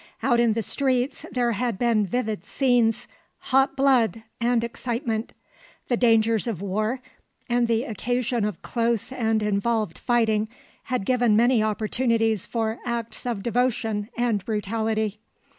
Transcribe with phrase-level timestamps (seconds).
[0.23, 3.07] Out in the streets there had been vivid scenes,
[3.37, 5.31] hot blood, and excitement.
[5.89, 7.01] The dangers of war,
[7.47, 10.49] and the occasion of close and involved fighting,
[10.85, 15.19] had given many opportunities for acts of devotion and brutality.